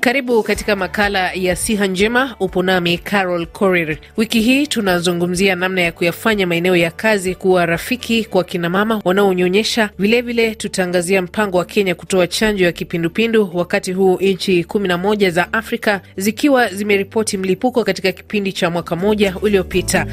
Karibu 0.00 0.42
katika 0.42 0.76
makala 0.76 1.32
ya 1.32 1.56
siha 1.56 1.86
njema. 1.86 2.36
Upo 2.40 2.62
nami 2.62 2.98
Carol 2.98 3.46
Korir. 3.46 3.98
Wiki 4.16 4.40
hii 4.40 4.66
tunazungumzia 4.66 5.54
namna 5.54 5.80
ya 5.80 5.92
kuyafanya 5.92 6.46
maeneo 6.46 6.76
ya 6.76 6.90
kazi 6.90 7.34
kuwa 7.34 7.66
rafiki 7.66 8.24
kwa 8.24 8.44
kinamama 8.44 9.00
wanaonyonyesha. 9.04 9.90
Vilevile 9.98 10.54
tutaangazia 10.54 11.22
mpango 11.22 11.58
wa 11.58 11.64
Kenya 11.64 11.94
kutoa 11.94 12.26
chanjo 12.26 12.64
ya 12.64 12.72
kipindupindu, 12.72 13.50
wakati 13.54 13.92
huu 13.92 14.16
nchi 14.20 14.64
kumi 14.64 14.88
na 14.88 14.98
moja 14.98 15.30
za 15.30 15.52
Afrika 15.52 16.00
zikiwa 16.16 16.68
zimeripoti 16.68 17.36
mlipuko 17.38 17.84
katika 17.84 18.12
kipindi 18.12 18.52
cha 18.52 18.70
mwaka 18.70 18.96
mmoja 18.96 19.34
uliopita. 19.42 20.06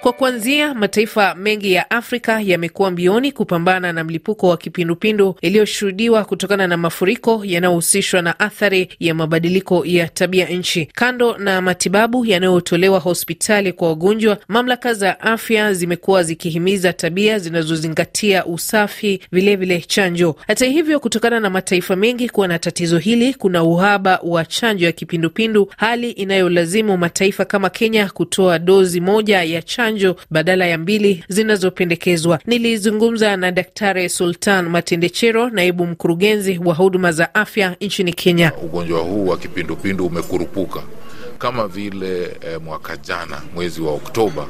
Kwa 0.00 0.12
kuanzia, 0.12 0.74
mataifa 0.74 1.34
mengi 1.34 1.72
ya 1.72 1.90
Afrika 1.90 2.40
yamekuwa 2.44 2.90
mbioni 2.90 3.32
kupambana 3.32 3.92
na 3.92 4.04
mlipuko 4.04 4.48
wa 4.48 4.56
kipindupindu 4.56 5.34
iliyoshuhudiwa 5.40 6.24
kutokana 6.24 6.66
na 6.66 6.76
mafuriko 6.76 7.40
yanayohusishwa 7.44 8.22
na 8.22 8.40
athari 8.40 8.88
ya 9.00 9.14
mabadiliko 9.14 9.82
ya 9.86 10.08
tabia 10.08 10.46
nchi. 10.48 10.86
Kando 10.94 11.38
na 11.38 11.60
matibabu 11.62 12.24
yanayotolewa 12.26 12.98
hospitali 12.98 13.72
kwa 13.72 13.88
wagonjwa, 13.88 14.38
mamlaka 14.48 14.94
za 14.94 15.20
afya 15.20 15.74
zimekuwa 15.74 16.22
zikihimiza 16.22 16.92
tabia 16.92 17.38
zinazozingatia 17.38 18.46
usafi, 18.46 19.20
vilevile 19.32 19.56
vile 19.74 19.80
chanjo. 19.86 20.36
Hata 20.46 20.66
hivyo, 20.66 21.00
kutokana 21.00 21.40
na 21.40 21.50
mataifa 21.50 21.96
mengi 21.96 22.28
kuwa 22.28 22.48
na 22.48 22.58
tatizo 22.58 22.98
hili, 22.98 23.34
kuna 23.34 23.62
uhaba 23.62 24.20
wa 24.22 24.44
chanjo 24.44 24.86
ya 24.86 24.92
kipindupindu, 24.92 25.72
hali 25.76 26.10
inayolazimu 26.10 26.96
mataifa 26.98 27.44
kama 27.44 27.70
Kenya 27.70 28.08
kutoa 28.10 28.58
dozi 28.58 29.00
moja 29.00 29.42
ya 29.42 29.62
chanjo 29.62 29.89
badala 30.30 30.66
ya 30.66 30.78
mbili 30.78 31.24
zinazopendekezwa. 31.28 32.38
Nilizungumza 32.46 33.36
na 33.36 33.52
Daktari 33.52 34.08
Sultan 34.08 34.68
Matendechero, 34.68 35.50
naibu 35.50 35.86
mkurugenzi 35.86 36.60
wa 36.64 36.74
huduma 36.74 37.12
za 37.12 37.34
afya 37.34 37.76
nchini 37.80 38.12
Kenya. 38.12 38.52
Ugonjwa 38.62 39.00
huu 39.00 39.26
wa 39.26 39.36
kipindupindu 39.36 40.06
umekurupuka 40.06 40.82
kama 41.38 41.68
vile 41.68 42.22
eh, 42.22 42.60
mwaka 42.64 42.96
jana 42.96 43.42
mwezi 43.54 43.80
wa 43.82 43.92
Oktoba 43.92 44.46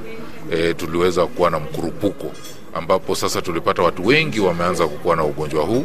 eh, 0.52 0.76
tuliweza 0.76 1.26
kuwa 1.26 1.50
na 1.50 1.60
mkurupuko 1.60 2.32
ambapo 2.74 3.14
sasa 3.14 3.42
tulipata 3.42 3.82
watu 3.82 4.06
wengi 4.06 4.40
wameanza 4.40 4.86
kukuwa 4.88 5.16
na 5.16 5.24
ugonjwa 5.24 5.64
huu 5.64 5.84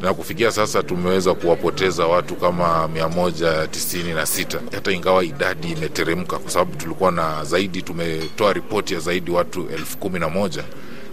na 0.00 0.14
kufikia 0.14 0.50
sasa 0.50 0.82
tumeweza 0.82 1.34
kuwapoteza 1.34 2.06
watu 2.06 2.34
kama 2.36 2.88
mia 2.88 3.08
moja 3.08 3.66
tisini 3.66 4.12
na 4.12 4.26
sita 4.26 4.60
hata 4.72 4.92
ingawa 4.92 5.24
idadi 5.24 5.70
imeteremka 5.72 6.38
kwa 6.38 6.50
sababu 6.50 6.76
tulikuwa 6.76 7.12
na 7.12 7.44
zaidi, 7.44 7.82
tumetoa 7.82 8.52
ripoti 8.52 8.94
ya 8.94 9.00
zaidi 9.00 9.30
watu 9.30 9.68
elfu 9.72 9.98
kumi 9.98 10.18
na 10.18 10.28
moja 10.28 10.64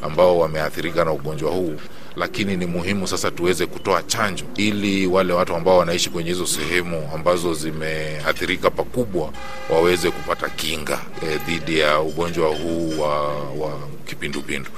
ambao 0.01 0.39
wameathirika 0.39 1.05
na 1.05 1.11
ugonjwa 1.11 1.51
huu 1.51 1.75
lakini 2.15 2.57
ni 2.57 2.65
muhimu 2.65 3.07
sasa 3.07 3.31
tuweze 3.31 3.65
kutoa 3.65 4.03
chanjo 4.03 4.43
ili 4.57 5.07
wale 5.07 5.33
watu 5.33 5.55
ambao 5.55 5.77
wanaishi 5.77 6.09
kwenye 6.09 6.29
hizo 6.29 6.47
sehemu 6.47 7.09
ambazo 7.15 7.53
zimeathirika 7.53 8.69
pakubwa 8.69 9.29
waweze 9.69 10.11
kupata 10.11 10.49
kinga 10.49 10.99
eh, 11.23 11.39
dhidi 11.47 11.79
ya 11.79 11.99
ugonjwa 11.99 12.49
huu 12.49 12.99
wa, 12.99 13.27
wa 13.35 13.79
kipindupindu. 14.05 14.69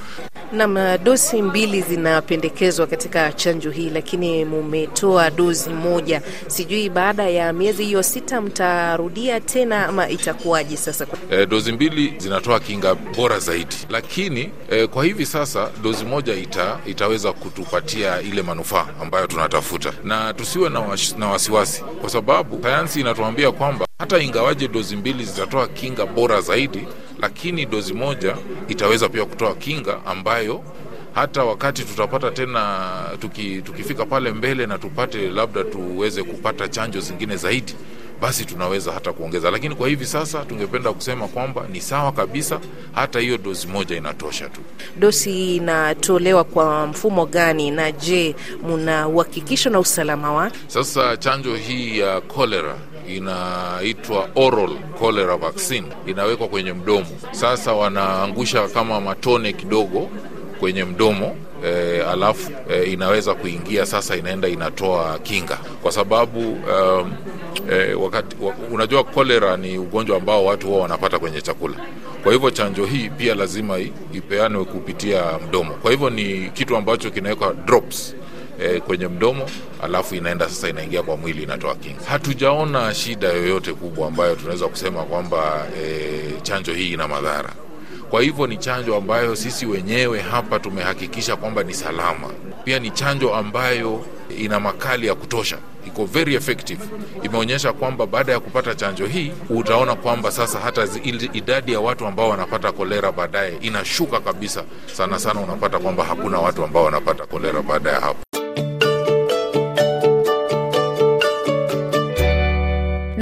Nam, 0.54 0.98
dosi 1.04 1.42
mbili 1.42 1.82
zinapendekezwa 1.82 2.88
katika 2.88 3.32
chanjo 3.34 3.70
hii, 3.72 3.90
lakini 3.90 4.46
mumetoa 4.46 5.30
dozi 5.32 5.70
moja. 5.70 6.22
Sijui 6.48 6.90
baada 6.90 7.30
ya 7.30 7.54
miezi 7.54 7.86
hiyo 7.86 8.04
sita 8.04 8.42
mtarudia 8.42 9.40
tena 9.40 9.88
ama 9.88 10.10
itakuwaje 10.10 10.78
sasa? 10.78 11.08
E, 11.32 11.46
dozi 11.46 11.72
mbili 11.72 12.14
zinatoa 12.18 12.60
kinga 12.60 12.96
bora 12.96 13.40
zaidi, 13.40 13.76
lakini 13.90 14.50
e, 14.70 14.88
kwa 14.88 15.06
hivi 15.06 15.26
sasa 15.26 15.70
dozi 15.84 16.06
moja 16.06 16.34
ita, 16.36 16.78
itaweza 16.86 17.34
kutupatia 17.34 18.22
ile 18.22 18.42
manufaa 18.42 18.88
ambayo 19.02 19.28
tunatafuta, 19.28 19.94
na 20.04 20.34
tusiwe 20.34 20.70
na, 20.70 20.80
was, 20.80 21.16
na 21.18 21.28
wasiwasi, 21.28 21.84
kwa 22.02 22.10
sababu 22.10 22.60
sayansi 22.64 23.00
inatuambia 23.00 23.52
kwamba 23.52 23.86
hata 24.00 24.20
ingawaje 24.20 24.68
dozi 24.68 24.96
mbili 24.96 25.24
zitatoa 25.26 25.68
kinga 25.68 26.06
bora 26.06 26.42
zaidi 26.42 26.88
lakini 27.24 27.66
dozi 27.66 27.94
moja 27.94 28.38
itaweza 28.68 29.10
pia 29.10 29.26
kutoa 29.26 29.56
kinga 29.56 30.06
ambayo 30.06 30.64
hata 31.14 31.44
wakati 31.44 31.84
tutapata 31.84 32.32
tena 32.32 32.90
tuki, 33.20 33.62
tukifika 33.62 34.06
pale 34.06 34.32
mbele 34.32 34.66
na 34.66 34.78
tupate 34.78 35.30
labda 35.30 35.64
tuweze 35.64 36.24
kupata 36.24 36.68
chanjo 36.68 37.00
zingine 37.00 37.36
zaidi, 37.38 37.76
basi 38.22 38.46
tunaweza 38.46 38.92
hata 38.92 39.14
kuongeza. 39.14 39.52
Lakini 39.52 39.76
kwa 39.76 39.88
hivi 39.90 40.06
sasa 40.06 40.46
tungependa 40.46 40.94
kusema 40.94 41.28
kwamba 41.28 41.66
ni 41.72 41.82
sawa 41.82 42.12
kabisa, 42.12 42.60
hata 42.94 43.20
hiyo 43.20 43.38
dozi 43.38 43.68
moja 43.68 43.98
inatosha 43.98 44.50
tu. 44.50 44.62
Dosi 45.00 45.56
inatolewa 45.56 46.44
kwa 46.44 46.88
mfumo 46.88 47.26
gani? 47.26 47.72
Na 47.72 47.92
je, 47.92 48.36
muna 48.62 49.08
uhakikisho 49.08 49.70
na 49.70 49.80
usalama 49.80 50.34
wake? 50.34 50.60
Sasa 50.68 51.18
chanjo 51.18 51.56
hii 51.56 52.00
ya 52.00 52.22
cholera 52.22 52.76
inaitwa 53.08 54.30
oral 54.36 54.70
cholera 55.00 55.38
vaccine, 55.38 55.88
inawekwa 56.08 56.48
kwenye 56.48 56.74
mdomo. 56.74 57.06
Sasa 57.32 57.74
wanaangusha 57.74 58.68
kama 58.68 59.02
matone 59.02 59.54
kidogo 59.54 60.10
kwenye 60.60 60.84
mdomo 60.84 61.36
e, 61.66 62.02
alafu 62.12 62.52
e, 62.72 62.84
inaweza 62.84 63.34
kuingia 63.34 63.86
sasa, 63.86 64.16
inaenda 64.16 64.48
inatoa 64.48 65.20
kinga, 65.20 65.58
kwa 65.82 65.92
sababu 65.92 66.40
um, 66.52 67.14
e, 67.72 67.94
wakati 67.94 68.36
unajua 68.72 69.04
cholera 69.04 69.58
ni 69.58 69.78
ugonjwa 69.78 70.18
ambao 70.18 70.46
watu 70.46 70.68
huwa 70.68 70.82
wanapata 70.82 71.20
kwenye 71.20 71.42
chakula. 71.42 71.76
Kwa 72.24 72.34
hivyo 72.34 72.52
chanjo 72.52 72.86
hii 72.86 73.10
pia 73.10 73.36
lazima 73.36 73.80
ipeanwe 74.14 74.66
kupitia 74.66 75.24
mdomo. 75.48 75.74
Kwa 75.74 75.92
hivyo 75.92 76.10
ni 76.10 76.50
kitu 76.54 76.78
ambacho 76.78 77.12
kinawekwa 77.12 77.54
drops 77.54 78.16
E, 78.62 78.80
kwenye 78.80 79.08
mdomo 79.08 79.50
alafu 79.84 80.16
inaenda 80.16 80.50
sasa 80.50 80.70
inaingia 80.70 81.04
kwa 81.04 81.18
mwili 81.18 81.44
inatoa 81.44 81.76
kinga. 81.76 82.00
Hatujaona 82.10 82.94
shida 82.94 83.28
yoyote 83.28 83.74
kubwa 83.74 84.08
ambayo 84.08 84.36
tunaweza 84.36 84.68
kusema 84.68 85.04
kwamba 85.04 85.66
e, 85.84 86.34
chanjo 86.42 86.74
hii 86.74 86.94
ina 86.94 87.08
madhara. 87.08 87.50
Kwa 88.10 88.22
hivyo 88.22 88.48
ni 88.48 88.58
chanjo 88.58 88.96
ambayo 88.96 89.36
sisi 89.36 89.66
wenyewe 89.66 90.20
hapa 90.22 90.60
tumehakikisha 90.60 91.36
kwamba 91.36 91.64
ni 91.64 91.74
salama. 91.74 92.28
Pia 92.64 92.80
ni 92.80 92.92
chanjo 92.92 93.36
ambayo 93.36 94.06
ina 94.38 94.60
makali 94.60 95.08
ya 95.08 95.16
kutosha, 95.16 95.58
iko 95.88 96.06
very 96.06 96.36
effective. 96.36 96.80
Imeonyesha 97.24 97.74
kwamba 97.74 98.06
baada 98.06 98.32
ya 98.32 98.40
kupata 98.40 98.76
chanjo 98.76 99.06
hii 99.06 99.32
utaona 99.50 99.96
kwamba 99.96 100.32
sasa 100.32 100.60
hata 100.60 100.88
idadi 101.34 101.74
ya 101.74 101.80
watu 101.80 102.06
ambao 102.08 102.30
wanapata 102.30 102.72
kolera 102.72 103.12
baadaye 103.12 103.58
inashuka 103.62 104.20
kabisa. 104.20 104.64
Sana 104.94 105.20
sana 105.20 105.40
unapata 105.40 105.80
kwamba 105.80 106.04
hakuna 106.04 106.40
watu 106.40 106.64
ambao 106.64 106.84
wanapata 106.84 107.26
kolera 107.26 107.62
baada 107.62 107.92
ya 107.92 108.00
hapo. 108.00 108.33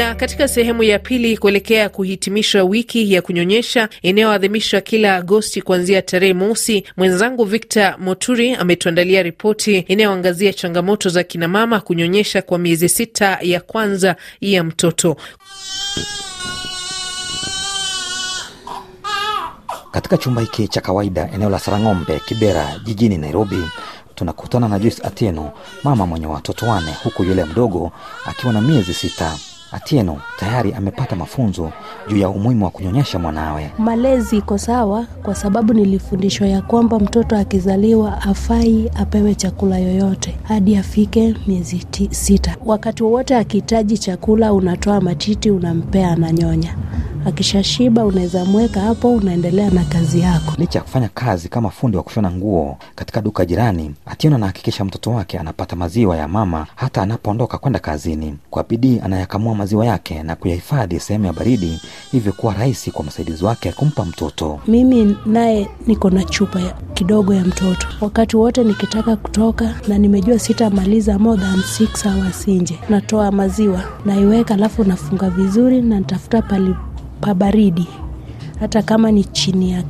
Na 0.02 0.16
katika 0.16 0.48
sehemu 0.48 0.84
ya 0.84 1.00
pili 1.00 1.38
kuelekea 1.38 1.90
kuhitimisha 1.90 2.64
wiki 2.64 3.14
ya 3.14 3.22
kunyonyesha 3.22 3.90
inayoadhimishwa 4.02 4.82
kila 4.82 5.16
Agosti 5.16 5.62
kuanzia 5.62 6.02
tarehe 6.02 6.34
mosi, 6.34 6.84
mwenzangu 6.98 7.44
Victor 7.46 7.96
Moturi 8.00 8.54
ametuandalia 8.56 9.24
ripoti 9.24 9.78
inayoangazia 9.80 10.54
changamoto 10.54 11.10
za 11.10 11.24
kinamama 11.24 11.80
kunyonyesha 11.80 12.42
kwa 12.42 12.58
miezi 12.60 12.90
sita 12.90 13.38
ya 13.42 13.60
kwanza 13.62 14.16
ya 14.42 14.64
mtoto. 14.64 15.16
Katika 19.92 20.18
chumba 20.18 20.42
hiki 20.42 20.68
cha 20.68 20.82
kawaida 20.82 21.30
eneo 21.34 21.50
la 21.50 21.60
Sarang'ombe, 21.60 22.20
Kibera, 22.26 22.80
jijini 22.86 23.18
Nairobi, 23.18 23.64
tunakutana 24.16 24.68
na 24.68 24.80
Joyce 24.80 25.02
Atieno, 25.04 25.52
mama 25.84 26.06
mwenye 26.08 26.26
watoto 26.28 26.66
wane, 26.66 26.94
huku 27.04 27.24
yule 27.24 27.44
mdogo 27.46 27.92
akiwa 28.26 28.54
na 28.54 28.62
miezi 28.62 28.94
sita. 28.94 29.38
Atieno 29.72 30.18
tayari 30.40 30.74
amepata 30.74 31.16
mafunzo 31.16 31.72
juu 32.10 32.18
ya 32.18 32.30
umuhimu 32.30 32.66
wa 32.66 32.72
kunyonyesha 32.72 33.20
mwanawe. 33.20 33.72
Malezi 33.78 34.38
iko 34.38 34.58
sawa, 34.58 35.06
kwa 35.24 35.36
sababu 35.36 35.74
nilifundishwa 35.74 36.48
ya 36.48 36.62
kwamba 36.62 37.00
mtoto 37.00 37.38
akizaliwa 37.38 38.22
afai 38.22 38.92
apewe 38.96 39.36
chakula 39.36 39.78
yoyote 39.78 40.38
hadi 40.44 40.76
afike 40.78 41.36
miezi 41.48 41.86
sita. 42.10 42.56
Wakati 42.66 43.04
wowote 43.04 43.36
akihitaji 43.36 43.98
chakula, 43.98 44.54
unatoa 44.54 45.02
matiti 45.02 45.52
unampea, 45.52 46.12
ananyonya. 46.12 46.76
Akishashiba 47.26 48.06
unaweza 48.06 48.46
mweka 48.46 48.82
hapo, 48.82 49.14
unaendelea 49.16 49.70
na 49.70 49.84
kazi 49.84 50.20
yako. 50.20 50.54
Licha 50.58 50.80
ya 50.80 50.84
kufanya 50.84 51.10
kazi 51.14 51.50
kama 51.50 51.70
fundi 51.70 51.98
wa 51.98 52.04
kushona 52.04 52.32
nguo 52.32 52.78
katika 52.96 53.22
duka 53.22 53.46
jirani, 53.46 53.92
Atieno 54.06 54.36
anahakikisha 54.36 54.86
mtoto 54.86 55.12
wake 55.12 55.40
anapata 55.40 55.76
maziwa 55.76 56.18
ya 56.18 56.28
mama 56.28 56.68
hata 56.76 57.02
anapoondoka 57.02 57.58
kwenda 57.58 57.80
kazini. 57.80 58.36
Kwa 58.50 58.64
bidii 58.64 59.00
anayakamua 59.04 59.56
maziwa 59.56 59.86
yake 59.86 60.24
na 60.24 60.36
kuyahifadhi 60.36 61.00
sehemu 61.00 61.26
ya 61.26 61.34
baridi, 61.34 61.82
hivyo 62.12 62.34
kuwa 62.34 62.54
rahisi 62.54 62.92
kwa 62.92 63.06
msaidizi 63.06 63.46
wake 63.46 63.72
kumpa 63.72 64.06
mtoto. 64.06 64.60
Mimi 64.68 65.18
naye 65.26 65.70
niko 65.88 66.10
na 66.10 66.24
chupa 66.24 66.60
ya 66.60 66.74
kidogo 66.94 67.34
ya 67.34 67.44
mtoto, 67.46 67.88
wakati 68.02 68.38
wote 68.38 68.64
nikitaka 68.64 69.16
kutoka 69.16 69.76
na 69.88 69.98
nimejua 69.98 70.40
sitamaliza 70.40 71.20
more 71.20 71.42
than 71.42 71.62
six 71.64 72.04
hours 72.06 72.48
nje, 72.48 72.80
natoa 72.90 73.32
maziwa 73.32 73.84
naiweka, 74.06 74.54
alafu 74.54 74.84
nafunga 74.84 75.30
vizuri 75.30 75.82
na 75.82 76.00
nitafuta 76.00 76.42
pali 76.42 76.76
pa 77.22 77.34
baridi, 77.34 77.88
hata 78.60 78.82
kama 78.82 79.12
ni 79.12 79.24
chini 79.24 79.72
ya 79.72 79.84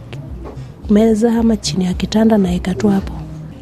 meza 0.89 1.39
ama 1.39 1.57
chini 1.57 1.85
ya 1.85 1.93
kitanda, 1.93 2.37
naeka 2.37 2.73
tu 2.73 2.87
hapo 2.89 3.13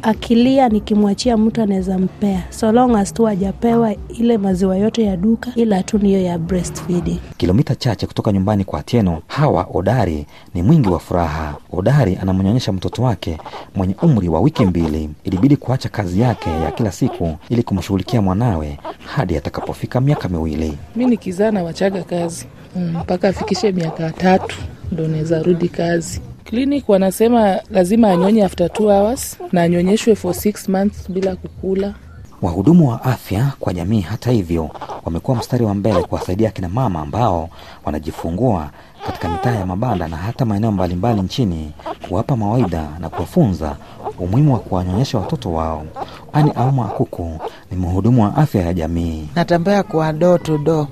akilia 0.02 0.68
nikimwachia 0.68 1.36
mtu 1.36 1.62
anaweza 1.62 1.98
mpea 1.98 2.42
so 2.50 2.72
long 2.72 2.96
as 2.96 3.14
tu 3.14 3.24
hajapewa 3.24 3.94
ile 4.08 4.38
maziwa 4.38 4.76
yote 4.76 5.04
ya 5.04 5.16
duka 5.16 5.50
ila 5.54 5.82
tu 5.82 5.98
niyo 5.98 6.20
ya 6.22 6.38
breastfeeding 6.38 7.18
kilomita 7.36 7.74
chache 7.74 8.06
kutoka 8.06 8.32
nyumbani 8.32 8.64
kwa 8.64 8.82
Tieno, 8.82 9.22
Hawa 9.26 9.66
Odari 9.74 10.26
ni 10.54 10.62
mwingi 10.62 10.88
wa 10.88 10.98
furaha. 10.98 11.56
Odari 11.72 12.16
anamnyonyesha 12.22 12.72
mtoto 12.72 13.02
wake 13.02 13.38
mwenye 13.74 13.94
umri 14.02 14.28
wa 14.28 14.40
wiki 14.40 14.64
mbili. 14.66 15.10
Ilibidi 15.24 15.56
kuacha 15.56 15.88
kazi 15.88 16.20
yake 16.20 16.50
ya 16.50 16.70
kila 16.70 16.92
siku 16.92 17.36
ili 17.48 17.62
kumshughulikia 17.62 18.22
mwanawe 18.22 18.78
hadi 19.06 19.36
atakapofika 19.36 20.00
miaka 20.00 20.28
miwili. 20.28 20.78
mi 20.96 21.06
nikizaa 21.06 21.50
na 21.50 21.62
wachaga 21.62 22.02
kazi 22.02 22.46
mpaka 22.76 23.28
mm, 23.28 23.34
afikishe 23.34 23.72
miaka 23.72 24.10
tatu 24.10 24.56
ndo 24.92 25.08
naweza 25.08 25.42
rudi 25.42 25.68
kazi 25.68 26.20
clinic 26.44 26.88
wanasema 26.88 27.60
lazima 27.70 28.10
anyonye 28.10 28.44
after 28.44 28.72
two 28.72 28.88
hours 28.88 29.36
na 29.52 29.62
anyonyeshwe 29.62 30.14
for 30.14 30.34
six 30.34 30.68
months 30.68 31.10
bila 31.10 31.36
kukula 31.36 31.94
Wahudumu 32.42 32.88
wa 32.88 33.04
afya 33.04 33.52
kwa 33.60 33.72
jamii, 33.74 34.00
hata 34.00 34.30
hivyo, 34.30 34.70
wamekuwa 35.04 35.36
mstari 35.36 35.64
wa 35.64 35.74
mbele 35.74 36.02
kuwasaidia 36.02 36.48
akina 36.48 36.68
mama 36.68 37.00
ambao 37.00 37.48
wanajifungua 37.84 38.70
katika 39.06 39.28
mitaa 39.28 39.50
ya 39.54 39.66
mabanda 39.66 40.08
na 40.08 40.16
hata 40.16 40.44
maeneo 40.44 40.72
mbalimbali 40.72 41.22
nchini, 41.22 41.72
kuwapa 42.08 42.36
mawaidha 42.36 42.88
na 43.00 43.08
kuwafunza 43.08 43.76
umuhimu 44.18 44.52
wa 44.52 44.58
kuwanyonyesha 44.58 45.18
watoto 45.18 45.52
wao. 45.52 45.84
Ani 46.32 46.50
Auma 46.56 46.84
Akuku 46.86 47.38
ni 47.70 47.76
mhudumu 47.78 48.22
wa 48.22 48.36
afya 48.36 48.62
ya 48.62 48.74
jamii. 48.74 49.28
natembea 49.34 49.82
kwa 49.82 50.12
do 50.12 50.38
to 50.38 50.58
door 50.58 50.86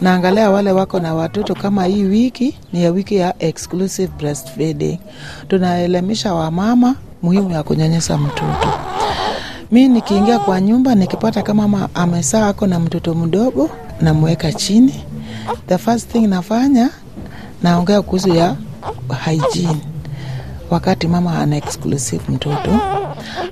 naangalia 0.00 0.50
wale 0.50 0.72
wako 0.72 1.00
na 1.00 1.14
watoto 1.14 1.54
kama 1.54 1.84
hii 1.84 2.02
wiki 2.02 2.56
ni 2.72 2.82
ya 2.84 2.90
wiki 2.90 3.16
ya 3.16 3.34
exclusive 3.42 4.12
breastfeeding. 4.18 4.98
Tunaelimisha 5.48 6.34
wamama 6.34 6.94
muhimu 7.22 7.50
ya 7.50 7.62
kunyonyesha 7.62 8.18
mtoto. 8.18 8.68
Mi 9.72 9.88
nikiingia 9.88 10.38
kwa 10.38 10.60
nyumba 10.60 10.94
nikipata 10.94 11.42
kama 11.42 11.88
amesaa 11.94 12.48
ako 12.48 12.66
na 12.66 12.80
mtoto 12.80 13.14
mdogo 13.14 13.70
namweka 14.00 14.52
chini. 14.52 15.04
The 15.66 15.78
first 15.78 16.10
thing 16.12 16.26
nafanya 16.26 16.90
naongea 17.62 18.02
kuhusu 18.02 18.28
ya 18.28 18.56
hygiene. 19.24 19.80
Wakati 20.70 21.08
mama 21.08 21.38
ana 21.38 21.56
exclusive 21.56 22.22
mtoto 22.28 22.70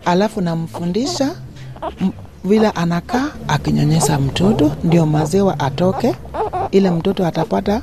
alafu 0.04 0.40
namfundisha 0.40 1.30
vile 2.44 2.68
anakaa 2.70 3.28
akinyonyesha 3.48 4.18
mtoto 4.18 4.72
ndio 4.84 5.06
maziwa 5.06 5.60
atoke 5.60 6.14
ile 6.70 6.90
mtoto 6.90 7.26
atapata 7.26 7.82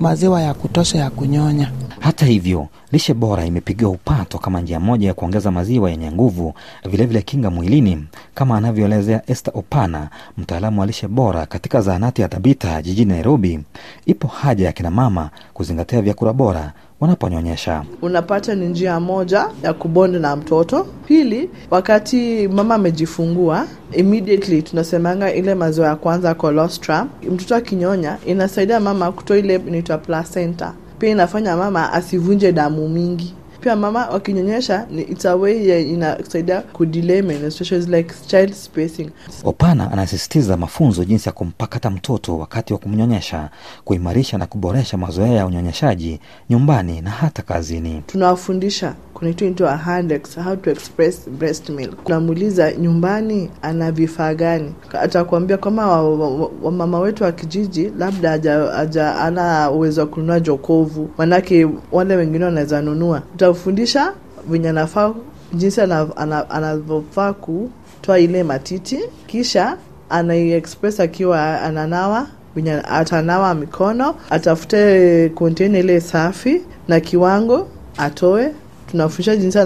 maziwa 0.00 0.42
ya 0.42 0.54
kutosha 0.54 0.98
ya 0.98 1.10
kunyonya 1.10 1.70
Hata 2.00 2.26
hivyo, 2.26 2.68
lishe 2.92 3.14
bora 3.14 3.44
imepigiwa 3.46 3.90
upato 3.90 4.38
kama 4.38 4.60
njia 4.60 4.80
moja 4.80 5.08
ya 5.08 5.14
kuongeza 5.14 5.50
maziwa 5.50 5.90
yenye 5.90 6.12
nguvu, 6.12 6.54
vilevile 6.90 7.22
kinga 7.22 7.50
mwilini, 7.50 8.04
kama 8.34 8.56
anavyoelezea 8.56 9.22
Esther 9.26 9.54
Opana, 9.56 10.08
mtaalamu 10.38 10.80
wa 10.80 10.86
lishe 10.86 11.08
bora 11.08 11.46
katika 11.46 11.80
zahanati 11.80 12.22
ya 12.22 12.28
Tabita 12.28 12.82
jijini 12.82 13.12
Nairobi. 13.12 13.60
Ipo 14.06 14.28
haja 14.28 14.66
ya 14.66 14.72
kina 14.72 14.90
mama 14.90 15.30
kuzingatia 15.54 16.02
vyakula 16.02 16.32
bora 16.32 16.72
wanaponyonyesha. 17.02 17.84
unapata 18.02 18.54
ni 18.54 18.66
njia 18.66 19.00
moja 19.00 19.46
ya 19.62 19.72
kubond 19.72 20.14
na 20.14 20.36
mtoto. 20.36 20.86
Pili, 21.06 21.50
wakati 21.70 22.48
mama 22.48 22.74
amejifungua 22.74 23.66
immediately 23.92 24.62
tunasemanga 24.62 25.34
ile 25.34 25.54
maziwa 25.54 25.86
ya 25.86 25.96
kwanza 25.96 26.34
colostrum, 26.34 27.08
mtoto 27.30 27.56
akinyonya 27.56 28.16
inasaidia 28.26 28.80
mama 28.80 29.12
kutoa 29.12 29.38
ile 29.38 29.54
inaitwa 29.54 29.98
placenta. 29.98 30.72
Pia 30.98 31.10
inafanya 31.10 31.56
mama 31.56 31.92
asivunje 31.92 32.52
damu 32.52 32.88
mingi. 32.88 33.34
Pia 33.62 33.76
mama 33.76 34.06
wakinyonyesha 34.08 34.86
ni 34.90 35.02
it's 35.02 35.24
a 35.26 35.36
way 35.36 35.68
ya 35.68 35.78
inasaidia 35.78 36.60
kudelay 36.60 37.22
menstruation, 37.22 37.90
like 37.94 38.14
child 38.26 38.52
spacing. 38.52 39.10
Opana 39.44 39.92
anasisitiza 39.92 40.56
mafunzo 40.56 41.04
jinsi 41.04 41.28
ya 41.28 41.32
kumpakata 41.32 41.90
mtoto 41.90 42.38
wakati 42.38 42.72
wa 42.72 42.78
kumnyonyesha, 42.78 43.50
kuimarisha 43.84 44.38
na 44.38 44.46
kuboresha 44.46 44.96
mazoea 44.96 45.32
ya 45.32 45.46
unyonyeshaji 45.46 46.20
nyumbani 46.50 47.00
na 47.00 47.10
hata 47.10 47.42
kazini. 47.42 48.02
tunawafundisha 48.06 48.94
kunaitwa 49.32 49.76
handex 49.76 50.36
how 50.36 50.56
to 50.56 50.70
express 50.70 51.28
breast 51.30 51.68
milk. 51.70 52.06
Unamuuliza 52.06 52.72
nyumbani 52.72 53.50
ana 53.62 53.92
vifaa 53.92 54.34
gani? 54.34 54.72
Atakuambia 54.92 55.56
kama 55.56 55.86
wamama 56.02 56.86
wa, 56.86 56.92
wa, 56.92 56.98
wa 56.98 57.00
wetu 57.00 57.24
wa 57.24 57.32
kijiji 57.32 57.92
labda 57.98 58.30
haja- 58.30 58.66
haja 58.72 59.14
ana 59.16 59.70
uwezo 59.70 60.00
wa 60.00 60.06
kununua 60.06 60.40
jokovu. 60.40 61.10
Manake 61.18 61.68
wale 61.92 62.16
wengine 62.16 62.44
wanaweza 62.44 62.82
nunua. 62.82 63.22
Utamfundisha 63.34 64.12
venye 64.48 64.68
anafaa 64.68 65.14
jinsi 65.54 65.80
ana- 65.80 66.16
ana- 66.16 66.50
anavyofaa 66.50 67.32
kutoa 67.32 68.18
ile 68.18 68.42
matiti. 68.42 68.98
Kisha 69.26 69.76
anaiexpress 70.10 71.00
akiwa 71.00 71.62
ananawa 71.62 72.26
venye 72.56 72.72
atanawa 72.72 73.54
mikono 73.54 74.14
atafute 74.30 75.28
kontena 75.34 75.78
ile 75.78 76.00
safi 76.00 76.62
na 76.88 77.00
kiwango 77.00 77.68
atoe 77.98 78.50
tunafundisha 78.92 79.36
jinsi 79.36 79.58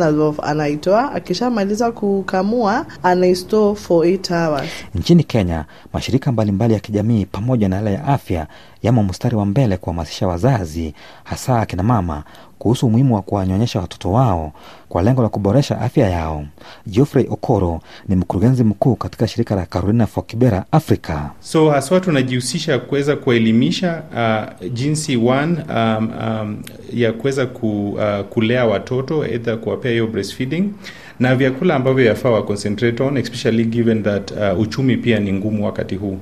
anaitoa. 0.42 1.12
Akishamaliza 1.12 1.92
kukamua 1.92 2.86
anaistore 3.02 3.74
for 3.74 4.06
8 4.06 4.46
hours. 4.48 4.68
Nchini 4.94 5.24
Kenya, 5.24 5.64
mashirika 5.92 6.32
mbalimbali 6.32 6.74
ya 6.74 6.80
kijamii 6.80 7.26
pamoja 7.26 7.68
na 7.68 7.76
yale 7.76 7.92
ya 7.92 8.04
afya 8.04 8.46
yamo 8.82 9.02
mstari 9.02 9.36
wa 9.36 9.46
mbele 9.46 9.76
kuhamasisha 9.76 10.26
wazazi, 10.28 10.94
hasa 11.24 11.60
akina 11.60 11.82
mama, 11.82 12.22
kuhusu 12.58 12.86
umuhimu 12.86 13.14
wa 13.14 13.22
kuwanyonyesha 13.22 13.80
watoto 13.80 14.12
wao 14.12 14.52
kwa 14.88 15.02
lengo 15.02 15.22
la 15.22 15.28
kuboresha 15.28 15.80
afya 15.80 16.10
yao. 16.10 16.44
Geoffrey 16.86 17.26
Okoro 17.30 17.80
ni 18.08 18.16
mkurugenzi 18.16 18.64
mkuu 18.64 18.94
katika 18.96 19.28
shirika 19.28 19.54
la 19.54 19.66
Carolina 19.66 20.06
for 20.06 20.26
Kibera 20.26 20.64
Africa. 20.72 21.18
so 21.40 21.70
haswa 21.70 22.00
tunajihusisha 22.00 22.78
kuweza 22.78 23.16
kuelimisha 23.16 24.02
uh, 24.62 24.72
jinsi 24.72 25.16
one 25.16 25.56
um, 25.74 26.10
um, 26.40 26.62
ya 26.92 27.12
kuweza 27.12 27.46
ku, 27.46 27.90
uh, 27.90 28.24
kulea 28.26 28.64
watoto 28.66 29.26
either 29.26 29.58
kuwapea 29.60 29.90
hiyo 29.90 30.06
breastfeeding 30.06 30.64
na 31.20 31.36
vyakula 31.36 31.74
ambavyo 31.74 32.04
yafaa 32.04 32.30
wa 32.30 32.42
concentrate 32.42 33.02
on 33.02 33.16
especially 33.16 33.64
given 33.64 34.02
that 34.02 34.30
uh, 34.30 34.60
uchumi 34.60 34.96
pia 34.96 35.18
ni 35.20 35.32
ngumu 35.32 35.64
wakati 35.66 35.94
huu 35.96 36.18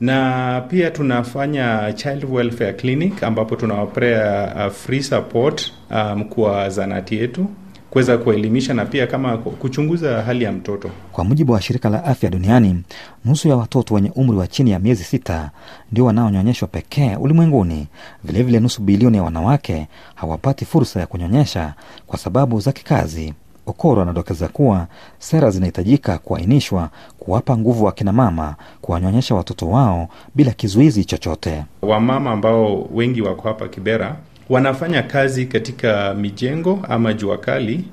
na 0.00 0.60
pia 0.68 0.90
tunafanya 0.90 1.92
child 1.92 2.24
welfare 2.30 2.72
clinic 2.72 3.22
ambapo 3.22 3.56
tunawapea 3.56 4.54
uh, 4.66 4.72
free 4.72 5.02
support 5.02 5.72
um, 5.90 6.24
kwa 6.24 6.70
zanati 6.70 7.16
yetu 7.16 7.46
kuweza 7.90 8.18
kuelimisha 8.18 8.74
na 8.74 8.84
pia 8.84 9.06
kama 9.06 9.36
kuchunguza 9.38 10.22
hali 10.22 10.44
ya 10.44 10.52
mtoto 10.52 10.90
Kwa 11.12 11.24
mujibu 11.24 11.52
wa 11.52 11.62
shirika 11.62 11.88
la 11.88 12.04
afya 12.04 12.30
duniani, 12.30 12.82
nusu 13.24 13.48
ya 13.48 13.56
watoto 13.56 13.94
wenye 13.94 14.10
umri 14.14 14.36
wa 14.36 14.46
chini 14.46 14.70
ya 14.70 14.78
miezi 14.78 15.04
sita 15.04 15.50
ndio 15.92 16.04
wanaonyonyeshwa 16.04 16.68
pekee 16.68 17.16
ulimwenguni. 17.16 17.86
Vilevile, 18.24 18.60
nusu 18.60 18.82
bilioni 18.82 19.16
ya 19.16 19.22
wanawake 19.22 19.86
hawapati 20.14 20.64
fursa 20.64 21.00
ya 21.00 21.06
kunyonyesha 21.06 21.74
kwa 22.06 22.18
sababu 22.18 22.60
za 22.60 22.72
kikazi. 22.72 23.34
Okoro 23.66 24.02
anadokeza 24.02 24.48
kuwa 24.48 24.86
sera 25.18 25.50
zinahitajika 25.50 26.18
kuainishwa 26.18 26.90
kuwapa 27.18 27.56
nguvu 27.58 27.88
akina 27.88 28.12
mama 28.12 28.54
kuwanyonyesha 28.80 29.34
watoto 29.34 29.68
wao 29.68 30.08
bila 30.34 30.50
kizuizi 30.50 31.04
chochote. 31.04 31.64
wamama 31.82 32.30
ambao 32.30 32.88
wengi 32.94 33.22
wako 33.22 33.48
hapa 33.48 33.68
Kibera 33.68 34.16
wanafanya 34.50 35.02
kazi 35.02 35.46
katika 35.46 36.14
mijengo 36.14 36.78
ama 36.88 37.12
jua 37.14 37.38
kali, 37.38 37.84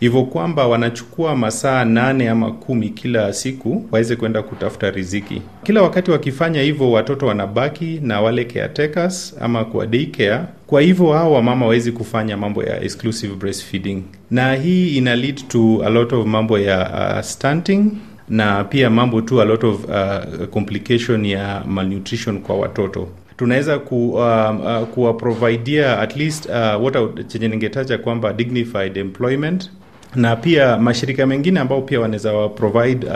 hivyo 0.00 0.22
kwamba 0.22 0.66
wanachukua 0.66 1.36
masaa 1.36 1.84
nane 1.84 2.28
ama 2.30 2.52
kumi 2.52 2.88
kila 2.90 3.32
siku 3.32 3.84
waweze 3.92 4.16
kwenda 4.16 4.42
kutafuta 4.42 4.90
riziki. 4.90 5.42
Kila 5.62 5.82
wakati 5.82 6.10
wakifanya 6.10 6.62
hivyo, 6.62 6.90
watoto 6.92 7.26
wanabaki 7.26 8.00
na 8.02 8.20
wale 8.20 8.44
caretakers 8.44 9.34
ama 9.40 9.64
kwa 9.64 9.86
daycare. 9.86 10.40
Kwa 10.68 10.80
hivyo 10.80 11.12
hao 11.12 11.32
wamama 11.32 11.64
wawezi 11.66 11.92
kufanya 11.92 12.36
mambo 12.36 12.62
ya 12.64 12.82
exclusive 12.82 13.34
breastfeeding, 13.34 14.02
na 14.30 14.54
hii 14.54 14.96
ina 14.96 15.16
lead 15.16 15.48
to 15.48 15.82
a 15.86 15.88
lot 15.90 16.16
of 16.16 16.26
mambo 16.26 16.58
ya 16.58 16.90
uh, 17.14 17.20
stunting 17.24 17.84
na 18.28 18.64
pia 18.64 18.90
mambo 18.90 19.20
tu 19.20 19.42
a 19.42 19.44
lot 19.44 19.66
of 19.66 19.84
uh, 19.84 20.44
complication 20.50 21.24
ya 21.26 21.62
malnutrition 21.66 22.40
kwa 22.40 22.56
watoto. 22.58 23.08
Tunaweza 23.36 23.78
ku, 23.78 24.08
uh, 24.10 24.20
uh, 24.20 24.88
kuwaprovidia 24.88 25.98
at 26.00 26.16
least 26.16 26.46
uh, 26.46 26.82
what 26.84 27.26
chenye 27.26 27.48
ningetaja 27.48 27.98
kwamba 27.98 28.32
dignified 28.32 28.96
employment 28.96 29.70
na 30.14 30.36
pia 30.36 30.78
mashirika 30.78 31.26
mengine 31.26 31.60
ambao 31.60 31.82
pia 31.82 32.00
wanaweza 32.00 32.32
wa 32.32 32.48
provide 32.48 33.06
uh, 33.06 33.12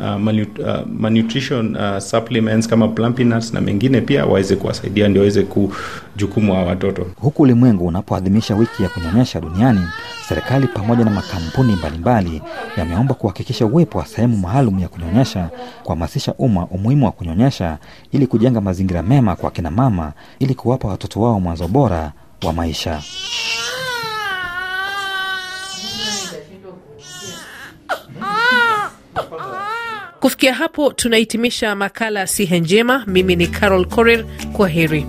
uh, 0.00 0.16
manut, 0.16 0.58
uh, 0.58 0.66
manutrition 0.98 1.76
uh, 1.76 1.98
supplements 1.98 2.68
kama 2.68 2.88
plumpy 2.88 3.24
nuts 3.24 3.52
na 3.52 3.60
mengine 3.60 4.00
pia 4.00 4.26
waweze 4.26 4.56
kuwasaidia 4.56 5.08
ndio 5.08 5.20
waweze 5.22 5.42
kujukumu 5.42 6.52
wa 6.52 6.62
watoto 6.64 7.06
Huku 7.20 7.42
ulimwengu 7.42 7.86
unapoadhimisha 7.86 8.54
wiki 8.54 8.82
ya 8.82 8.88
kunyonyesha 8.88 9.40
duniani, 9.40 9.80
serikali 10.28 10.66
pamoja 10.66 11.04
na 11.04 11.10
makampuni 11.10 11.76
mbalimbali 11.76 12.42
yameomba 12.76 13.14
kuhakikisha 13.14 13.66
uwepo 13.66 13.98
wa 13.98 14.06
sehemu 14.06 14.36
maalum 14.36 14.78
ya 14.78 14.88
kunyonyesha, 14.88 15.50
kuhamasisha 15.82 16.34
umma 16.38 16.66
umuhimu 16.66 17.04
wa 17.06 17.12
kunyonyesha 17.12 17.78
ili 18.12 18.26
kujenga 18.26 18.60
mazingira 18.60 19.02
mema 19.02 19.36
kwa 19.36 19.50
kina 19.50 19.70
mama 19.70 20.12
ili 20.38 20.54
kuwapa 20.54 20.88
watoto 20.88 21.20
wao 21.20 21.40
mwanzo 21.40 21.68
bora 21.68 22.12
wa 22.44 22.52
maisha. 22.52 23.02
Kufikia 30.22 30.54
hapo 30.54 30.92
tunahitimisha 30.92 31.74
makala 31.74 32.26
Siha 32.26 32.56
Njema. 32.58 33.04
Mimi 33.06 33.36
ni 33.36 33.46
Carol 33.46 33.86
Korir, 33.86 34.24
kwa 34.52 34.68
heri. 34.68 35.06